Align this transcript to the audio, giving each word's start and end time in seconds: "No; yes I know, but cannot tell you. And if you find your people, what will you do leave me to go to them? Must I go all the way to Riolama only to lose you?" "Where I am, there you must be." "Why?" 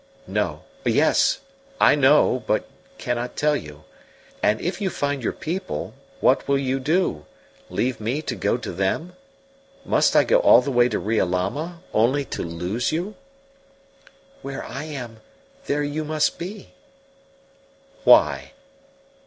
"No; 0.25 0.63
yes 0.83 1.41
I 1.79 1.93
know, 1.93 2.43
but 2.47 2.67
cannot 2.97 3.35
tell 3.35 3.55
you. 3.55 3.83
And 4.41 4.59
if 4.59 4.81
you 4.81 4.89
find 4.89 5.21
your 5.21 5.31
people, 5.31 5.93
what 6.21 6.47
will 6.47 6.57
you 6.57 6.79
do 6.79 7.27
leave 7.69 7.99
me 8.01 8.23
to 8.23 8.33
go 8.35 8.57
to 8.57 8.71
them? 8.71 9.13
Must 9.85 10.15
I 10.15 10.23
go 10.23 10.39
all 10.39 10.59
the 10.61 10.71
way 10.71 10.89
to 10.89 10.97
Riolama 10.97 11.83
only 11.93 12.25
to 12.25 12.41
lose 12.41 12.91
you?" 12.91 13.13
"Where 14.41 14.63
I 14.65 14.85
am, 14.85 15.21
there 15.67 15.83
you 15.83 16.03
must 16.03 16.39
be." 16.39 16.71
"Why?" 18.03 18.53